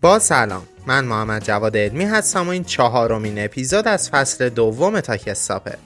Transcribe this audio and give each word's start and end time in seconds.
با 0.00 0.18
سلام 0.18 0.62
من 0.86 1.04
محمد 1.04 1.44
جواد 1.44 1.76
علمی 1.76 2.04
هستم 2.04 2.46
و 2.46 2.50
این 2.50 2.64
چهارمین 2.64 3.44
اپیزود 3.44 3.88
از 3.88 4.10
فصل 4.10 4.48
دوم 4.48 5.00
تاکستاپه. 5.00 5.78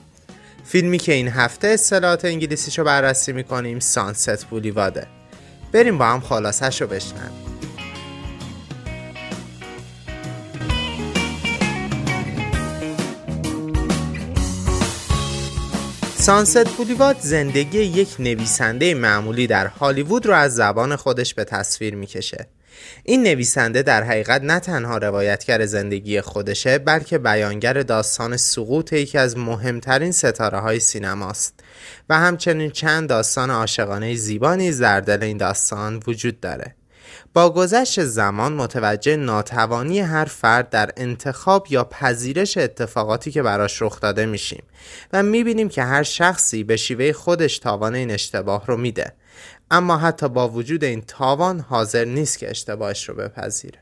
فیلمی 0.63 0.97
که 0.97 1.13
این 1.13 1.27
هفته 1.27 1.67
اصطلاحات 1.67 2.25
انگلیسیشو 2.25 2.83
بررسی 2.83 3.33
می‌کنیم 3.33 3.79
سانست 3.79 4.45
بولیواده 4.45 5.07
بریم 5.71 5.97
با 5.97 6.05
هم 6.05 6.19
خلاصش 6.19 6.81
رو 6.81 6.87
بشنویم. 6.87 7.31
سانست 16.15 16.69
بولیواد 16.69 17.17
زندگی 17.19 17.79
یک 17.79 18.15
نویسنده 18.19 18.93
معمولی 18.93 19.47
در 19.47 19.67
هالیوود 19.67 20.25
رو 20.25 20.33
از 20.33 20.55
زبان 20.55 20.95
خودش 20.95 21.33
به 21.33 21.43
تصویر 21.43 21.95
می‌کشه. 21.95 22.47
این 23.03 23.23
نویسنده 23.23 23.81
در 23.81 24.03
حقیقت 24.03 24.41
نه 24.41 24.59
تنها 24.59 24.97
روایتگر 24.97 25.65
زندگی 25.65 26.21
خودشه 26.21 26.77
بلکه 26.77 27.17
بیانگر 27.17 27.73
داستان 27.73 28.37
سقوط 28.37 28.93
یکی 28.93 29.17
از 29.17 29.37
مهمترین 29.37 30.11
ستاره 30.11 30.59
های 30.59 30.79
سینماست. 30.79 31.59
و 32.09 32.19
همچنین 32.19 32.71
چند 32.71 33.09
داستان 33.09 33.49
عاشقانه 33.49 34.15
زیبا 34.15 34.55
در 34.55 34.99
دل 34.99 35.23
این 35.23 35.37
داستان 35.37 36.03
وجود 36.07 36.39
داره. 36.39 36.75
با 37.33 37.49
گذشت 37.49 38.03
زمان 38.03 38.53
متوجه 38.53 39.15
ناتوانی 39.15 39.99
هر 39.99 40.25
فرد 40.25 40.69
در 40.69 40.91
انتخاب 40.97 41.67
یا 41.69 41.83
پذیرش 41.83 42.57
اتفاقاتی 42.57 43.31
که 43.31 43.41
براش 43.41 43.81
رخ 43.81 43.99
داده 43.99 44.25
میشیم 44.25 44.63
و 45.13 45.23
می‌بینیم 45.23 45.69
که 45.69 45.83
هر 45.83 46.03
شخصی 46.03 46.63
به 46.63 46.77
شیوه 46.77 47.11
خودش 47.11 47.59
تاوان 47.59 47.95
این 47.95 48.11
اشتباه 48.11 48.65
رو 48.67 48.77
میده. 48.77 49.13
اما 49.73 49.97
حتی 49.97 50.29
با 50.29 50.49
وجود 50.49 50.83
این 50.83 51.01
تاوان 51.01 51.59
حاضر 51.59 52.05
نیست 52.05 52.39
که 52.39 52.49
اشتباهش 52.49 53.09
رو 53.09 53.15
بپذیره. 53.15 53.79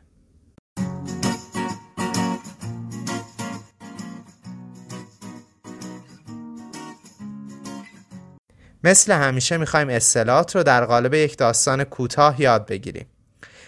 مثل 8.84 9.14
همیشه 9.14 9.58
می‌خوایم 9.58 9.90
اصطلاحات 9.90 10.56
رو 10.56 10.64
در 10.64 10.86
قالب 10.86 11.14
یک 11.14 11.38
داستان 11.38 11.84
کوتاه 11.84 12.42
یاد 12.42 12.66
بگیریم. 12.68 13.06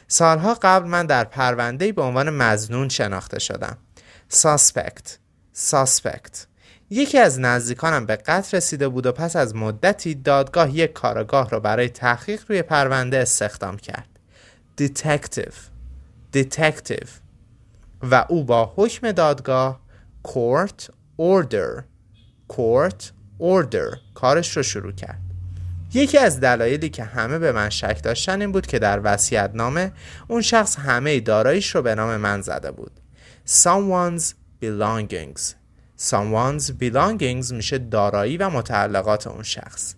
سالها 0.08 0.58
قبل 0.62 0.88
من 0.88 1.06
در 1.06 1.24
پرونده 1.24 1.92
به 1.92 2.02
عنوان 2.02 2.30
مزنون 2.30 2.90
شناخته 2.90 3.40
شدم. 3.40 3.78
ساسپکت 4.30 5.18
ساسپکت 5.54 6.48
یکی 6.94 7.18
از 7.18 7.40
نزدیکانم 7.40 8.06
به 8.06 8.16
قتل 8.16 8.58
رسیده 8.58 8.88
بود 8.90 9.06
و 9.06 9.12
پس 9.12 9.36
از 9.36 9.56
مدتی 9.56 10.16
دادگاه 10.16 10.76
یک 10.76 10.94
کارگاه 10.94 11.50
را 11.50 11.60
برای 11.60 11.90
تحقیق 11.90 12.44
روی 12.50 12.62
پرونده 12.62 13.18
استخدام 13.18 13.78
کرد. 13.78 14.08
detective 14.76 15.52
detective 16.32 17.08
و 18.04 18.26
او 18.30 18.44
با 18.44 18.74
حکم 18.76 19.12
دادگاه 19.12 19.80
court 20.24 20.90
order 21.16 21.84
court 22.48 23.12
order 23.38 23.90
کارش 24.14 24.58
رو 24.58 24.64
شروع 24.64 24.92
کرد. 24.92 25.22
یکی 25.94 26.18
از 26.18 26.40
دلایلی 26.40 26.90
که 26.90 27.04
همه 27.04 27.40
به 27.40 27.52
من 27.52 27.70
شک 27.70 28.04
داشتن 28.04 28.42
این 28.42 28.52
بود 28.52 28.68
که 28.68 28.80
در 28.80 29.02
وصیت 29.04 29.52
نامه 29.54 29.92
اون 30.28 30.42
شخص 30.42 30.80
همه 30.80 31.20
داراییش 31.20 31.76
رو 31.76 31.82
به 31.82 31.96
نام 31.96 32.18
من 32.18 32.42
زده 32.42 32.72
بود. 32.72 32.92
Someone's 33.48 34.34
belongings. 34.64 35.61
Someone's 36.10 36.72
belongings 36.82 37.52
میشه 37.52 37.78
دارایی 37.78 38.38
و 38.38 38.50
متعلقات 38.50 39.28
اون 39.28 39.44
شخص. 39.44 39.96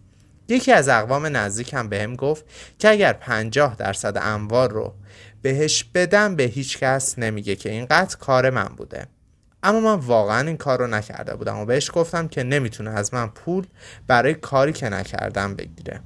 یکی 0.48 0.72
از 0.72 0.89
اقوام 0.89 1.38
نزدیکم 1.38 1.89
بهم 1.89 2.16
گفت 2.16 2.45
که 2.80 2.89
اگر 2.89 3.14
50 3.14 3.76
درصد 3.76 4.17
اموال 4.22 4.70
رو 4.70 4.94
بهش 5.42 5.83
بدم 5.83 6.36
به 6.36 6.44
هیچ 6.44 6.77
کس 6.77 7.20
نمیگه 7.20 7.55
که 7.55 7.70
این 7.70 7.86
قطع 7.86 8.17
کار 8.17 8.50
من 8.50 8.70
بوده. 8.77 9.08
اما 9.64 9.80
من 9.80 10.05
واقعا 10.05 10.48
این 10.48 10.58
کار 10.58 10.80
رو 10.80 10.88
نکرده 10.88 11.36
بودم 11.36 11.58
و 11.58 11.66
بهش 11.66 11.92
گفتم 11.94 12.27
که 12.27 12.44
نمی‌تونه 12.44 12.89
از 12.89 13.14
من 13.14 13.27
پول 13.27 13.67
برای 14.08 14.33
کاری 14.33 14.73
که 14.73 14.89
نکردم 14.89 15.56
بگیره. 15.56 16.02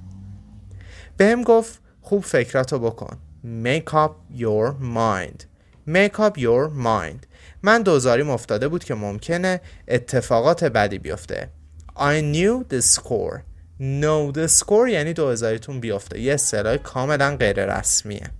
بهم 1.17 1.43
گفت 1.43 1.81
خوب 2.01 2.23
فکراتو 2.23 2.79
بکن. 2.79 3.17
Make 3.63 3.93
up 3.93 4.11
your 4.37 4.73
mind. 4.81 5.45
Make 5.87 6.19
up 6.19 6.37
your 6.37 6.69
mind. 6.69 7.26
من 7.63 7.81
دوزاریم 7.81 8.29
افتاده 8.29 8.67
بود 8.67 8.83
که 8.83 8.95
ممکنه 8.95 9.61
اتفاقات 9.87 10.63
بدی 10.63 10.99
بیفته. 10.99 11.49
I 11.95 12.21
knew 12.21 12.73
the 12.73 12.81
score. 12.81 13.41
Know 13.79 14.35
the 14.35 14.47
score 14.59 14.89
یعنی 14.89 15.13
دوزاریتون 15.13 15.79
بیفته. 15.79 16.19
یه 16.19 16.33
اصطلاح 16.33 16.77
کاملا 16.77 17.35
غیر 17.35 17.77
رسمیه 17.77 18.31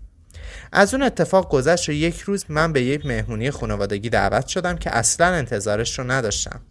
از 0.72 0.94
اون 0.94 1.04
اتفاق 1.04 1.50
گذشت 1.50 1.90
و 1.90 1.92
یک 1.92 2.20
روز 2.20 2.46
من 2.50 2.74
به 2.74 2.82
یک 2.82 3.06
مهمونی 3.06 3.52
خانوادگی 3.52 4.10
دعوت 4.10 4.48
شدم 4.48 4.78
که 4.78 4.96
اصلا 4.96 5.28
انتظارش 5.28 6.00
رو 6.00 6.12
نداشتم. 6.12 6.62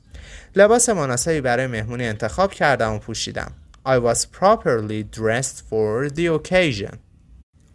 لباس 0.56 0.88
مناسبی 0.88 1.40
برای 1.40 1.66
مهمونی 1.66 2.06
انتخاب 2.06 2.52
کردم 2.52 2.92
و 2.92 2.98
پوشیدم. 2.98 3.52
I 3.86 3.98
was 3.98 4.26
properly 4.26 5.04
dressed 5.18 5.62
for 5.70 6.10
the 6.10 6.26
occasion. 6.26 6.98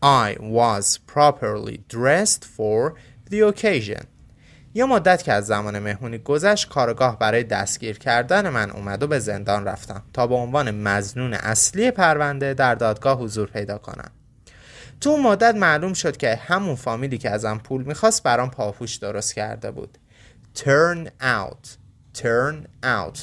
I 0.04 0.36
was 0.40 0.98
properly 0.98 1.78
dressed 1.88 2.44
for 2.44 2.96
the 3.30 3.42
occasion. 3.42 4.04
یه 4.74 4.86
مدت 4.86 5.24
که 5.24 5.34
از 5.34 5.48
زمان 5.48 5.80
مهمونی 5.80 6.18
گذشت 6.18 6.70
کارگاه 6.70 7.20
برای 7.20 7.44
دستگیر 7.44 8.00
کردن 8.00 8.50
من 8.50 8.72
اومد 8.72 9.04
و 9.04 9.08
به 9.08 9.20
زندان 9.20 9.66
رفتم 9.66 10.04
تا 10.14 10.28
به 10.28 10.36
عنوان 10.36 10.72
مزنون 10.72 11.34
اصلی 11.34 11.92
پرونده 11.92 12.54
در 12.54 12.76
دادگاه 12.76 13.20
حضور 13.20 13.48
پیدا 13.48 13.78
کنم. 13.78 14.12
تو 15.02 15.10
اون 15.10 15.22
مدت 15.22 15.56
معلوم 15.56 15.94
شد 15.94 16.18
که 16.18 16.36
همون 16.36 16.76
فامیلی 16.76 17.18
که 17.18 17.30
ازم 17.30 17.62
پول 17.64 17.84
می‌خواست 17.84 18.24
برام 18.24 18.50
پاپوش 18.50 18.96
درست 18.96 19.34
کرده 19.34 19.72
بود. 19.72 19.98
Turn 20.58 21.08
out. 21.22 21.68
Turn 22.18 22.56
out. 22.84 23.20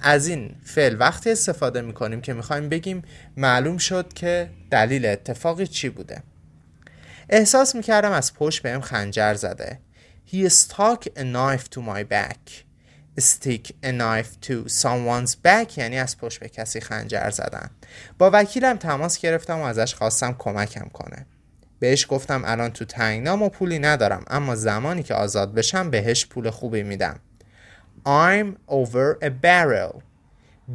از 0.00 0.26
این 0.26 0.54
فعل 0.64 0.96
وقتی 0.98 1.30
استفاده 1.30 1.80
می‌کنیم 1.80 2.20
که 2.20 2.32
می‌خوایم 2.32 2.68
بگیم 2.68 3.02
معلوم 3.36 3.78
شد 3.78 4.12
که 4.12 4.50
دلیل 4.70 5.06
اتفاقی 5.06 5.66
چی 5.66 5.88
بوده. 5.88 6.22
احساس 7.28 7.74
می‌کردم 7.74 8.12
از 8.12 8.34
پشت 8.34 8.62
بهم 8.62 8.80
خنجر 8.80 9.34
زده. 9.34 9.78
He 10.30 10.48
stuck 10.48 11.06
a 11.16 11.24
knife 11.24 11.68
to 11.70 11.82
my 11.82 12.04
back. 12.04 12.64
Stick 13.18 13.72
a 13.82 13.90
knife 13.90 14.40
to 14.46 14.68
someone's 14.68 15.34
back. 15.34 15.78
یعنی 15.78 15.98
از 15.98 16.18
پشت 16.18 16.40
به 16.40 16.48
کسی 16.48 16.80
خنجر 16.80 17.30
زدن 17.30 17.70
با 18.18 18.30
وکیلم 18.32 18.76
تماس 18.76 19.18
گرفتم 19.18 19.58
و 19.58 19.62
ازش 19.62 19.94
خواستم 19.94 20.36
کمکم 20.38 20.88
کنه. 20.92 21.26
بهش 21.78 22.06
گفتم 22.08 22.42
الان 22.44 22.70
تو 22.70 22.84
تنگنام 22.84 23.42
و 23.42 23.48
پولی 23.48 23.78
ندارم 23.78 24.24
اما 24.28 24.56
زمانی 24.56 25.02
که 25.02 25.14
آزاد 25.14 25.54
بشم 25.54 25.90
بهش 25.90 26.26
پول 26.26 26.50
خوبی 26.50 26.82
میدم. 26.82 27.20
I'm 28.06 28.72
over 28.72 29.18
a 29.22 29.30
barrel. 29.44 30.02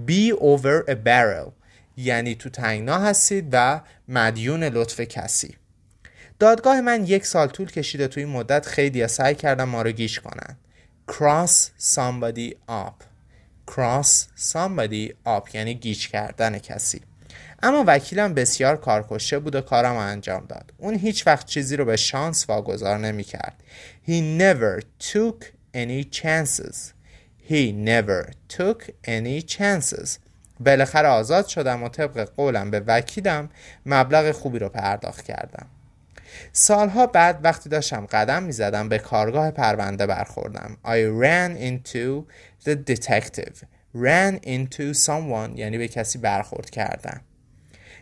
Be 0.08 0.32
over 0.34 0.90
a 0.90 0.96
barrel. 0.96 1.52
یعنی 1.98 2.36
تو 2.36 2.50
تنگنا 2.50 2.98
هستید 2.98 3.50
و 3.52 3.82
مدیون 4.08 4.64
لطف 4.64 5.02
کسی. 5.02 5.56
دادگاه 6.40 6.82
من 6.82 7.06
یک 7.06 7.26
سال 7.26 7.48
طول 7.48 7.72
کشیده 7.72 8.08
توی 8.08 8.24
این 8.24 8.34
مدت 8.34 8.66
خیلی 8.66 9.08
سعی 9.08 9.36
کردم 9.36 9.70
ما 9.70 9.82
رو 9.82 9.92
گیش 9.92 10.20
کنن. 10.20 10.58
Cross 11.12 11.52
somebody 11.96 12.54
up. 12.70 13.04
Cross 13.72 14.10
somebody 14.54 15.14
up 15.28 15.56
یعنی 15.56 15.74
گیج 15.74 16.08
کردن 16.08 16.60
کسی. 16.60 17.02
اما 17.64 17.84
وکیلم 17.88 18.34
بسیار 18.34 18.78
کارکشه 18.78 19.40
بود 19.40 19.56
و 19.56 19.62
کارم 19.62 19.96
انجام 19.96 20.46
داد. 20.46 20.74
اون 20.78 20.96
هیچ 20.96 21.28
وقت 21.28 21.46
چیزی 21.46 21.76
رو 21.76 21.86
به 21.86 21.96
شانس 21.96 22.50
واگذار 22.50 22.98
نمی 22.98 23.24
کرد 23.24 23.64
He 24.08 24.22
never 24.42 24.82
took 25.00 25.46
any 25.74 26.04
chances. 26.04 26.94
He 27.50 27.72
never 27.72 28.32
took 28.58 28.90
any 29.08 29.42
chances. 29.42 30.20
بالاخره 30.60 31.08
آزاد 31.08 31.48
شدم 31.48 31.84
و 31.84 31.90
طبق 31.90 32.30
قولم 32.36 32.72
به 32.72 32.80
وکیلم 32.80 33.50
مبلغ 33.86 34.32
خوبی 34.32 34.60
رو 34.60 34.70
پرداخت 34.70 35.24
کردم. 35.26 35.68
سالها 36.54 37.08
بعد 37.08 37.40
وقتی 37.44 37.70
داشتم 37.70 38.06
قدم 38.06 38.44
می 38.44 38.52
زدم 38.52 38.90
به 38.90 39.00
کارگاه 39.00 39.52
پرونده 39.52 40.06
برخوردم. 40.06 40.78
I 40.86 41.24
ran 41.24 41.60
into 41.62 42.26
the 42.66 42.76
detective. 42.94 43.64
Ran 43.96 44.46
into 44.46 44.94
someone. 45.06 45.52
یعنی 45.56 45.78
به 45.78 45.88
کسی 45.88 46.18
برخورد 46.18 46.70
کردم. 46.70 47.22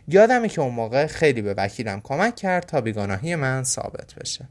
یادمه 0.07 0.49
که 0.49 0.61
اون 0.61 0.73
موقع 0.73 1.07
خیلی 1.07 1.41
به 1.41 1.53
وکیلم 1.57 2.01
کمک 2.01 2.35
کرد 2.35 2.65
تا 2.65 2.81
بیگناهی 2.81 3.35
من 3.35 3.63
ثابت 3.63 4.13
بشه. 4.13 4.49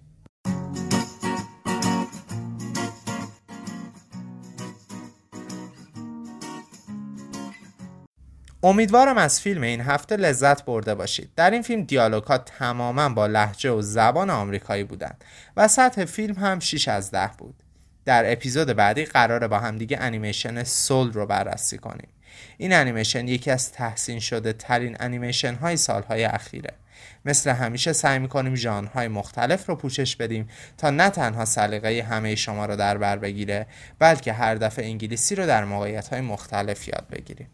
امیدوارم 8.64 9.18
از 9.18 9.40
فیلم 9.40 9.62
این 9.62 9.80
هفته 9.80 10.16
لذت 10.16 10.64
برده 10.64 10.94
باشید. 10.94 11.30
در 11.36 11.50
این 11.50 11.62
فیلم 11.62 11.82
دیالوگ 11.82 12.24
ها 12.24 12.38
تماما 12.38 13.08
با 13.08 13.26
لحجه 13.26 13.70
و 13.70 13.82
زبان 13.82 14.30
آمریکایی 14.30 14.84
بودند 14.84 15.24
و 15.56 15.68
سطح 15.68 16.04
فیلم 16.04 16.34
هم 16.34 16.60
6 16.60 16.88
از 16.88 17.10
10 17.10 17.30
بود. 17.38 17.54
در 18.04 18.32
اپیزود 18.32 18.68
بعدی 18.68 19.04
قراره 19.04 19.48
با 19.48 19.58
همدیگه 19.58 19.98
انیمیشن 20.00 20.64
سول 20.64 21.12
رو 21.12 21.26
بررسی 21.26 21.78
کنیم. 21.78 22.08
این 22.58 22.72
انیمیشن 22.72 23.28
یکی 23.28 23.50
از 23.50 23.72
تحسین 23.72 24.20
شده 24.20 24.52
ترین 24.52 24.96
انیمیشن 25.00 25.54
های 25.54 25.76
سالهای 25.76 26.24
اخیره. 26.24 26.72
مثل 27.24 27.50
همیشه 27.50 27.92
سعی 27.92 28.18
می‌کنیم 28.18 28.54
ژانرهای 28.54 29.08
مختلف 29.08 29.68
رو 29.68 29.76
پوشش 29.76 30.16
بدیم 30.16 30.48
تا 30.78 30.90
نه 30.90 31.10
تنها 31.10 31.44
سلیقه 31.44 32.02
همه 32.02 32.34
شما 32.34 32.66
رو 32.66 32.76
در 32.76 32.98
بر 32.98 33.16
بگیره 33.16 33.66
بلکه 33.98 34.32
هر 34.32 34.54
دفعه 34.54 34.84
انگلیسی 34.84 35.34
رو 35.34 35.46
در 35.46 35.64
موقعیت 35.64 36.08
های 36.08 36.20
مختلف 36.20 36.88
یاد 36.88 37.06
بگیریم. 37.10 37.48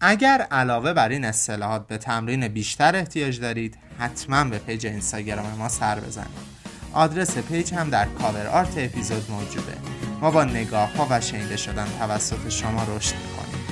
اگر 0.00 0.46
علاوه 0.50 0.92
بر 0.92 1.08
این 1.08 1.24
اصطلاحات 1.24 1.86
به 1.86 1.98
تمرین 1.98 2.48
بیشتر 2.48 2.96
احتیاج 2.96 3.40
دارید 3.40 3.78
حتما 3.98 4.44
به 4.44 4.58
page 4.58 4.86
اینستاگرام 4.86 5.54
ما 5.58 5.68
سر 5.68 6.00
بزنید. 6.00 6.50
آدرس 6.92 7.38
page 7.38 7.74
هم 7.74 7.90
در 7.90 8.04
cover 8.04 8.46
art 8.46 8.74
اپیزود 8.76 9.30
موجوده. 9.30 9.76
ما 10.20 10.30
با 10.30 10.44
نگاه 10.44 10.96
ها 10.96 11.06
و 11.10 11.20
شنیده 11.20 11.56
شدن 11.56 11.86
توسط 11.98 12.48
شما 12.48 12.86
رشد 12.96 13.14
می‌کنیم. 13.14 13.64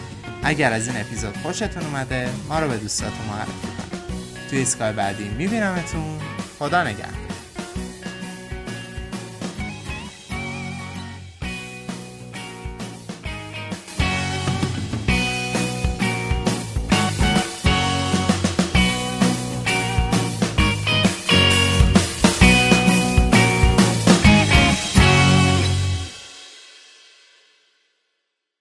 اگر 0.42 0.72
از 0.72 0.88
این 0.88 1.00
اپیزود 1.00 1.36
خوشتون 1.36 1.82
اومده 1.82 2.28
ما 2.48 2.58
رو 2.58 2.68
به 2.68 2.76
دوستاتون 2.76 3.26
معرفی 3.26 3.52
کنید. 3.52 4.48
توی 4.50 4.62
اسکای 4.62 4.92
بعدی 4.92 5.28
میبینمتون. 5.28 6.18
خدا 6.58 6.82
نگهدار. 6.82 7.27